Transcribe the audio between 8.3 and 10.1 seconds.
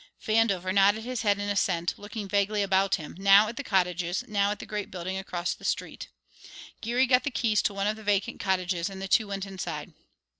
cottages and the two went inside.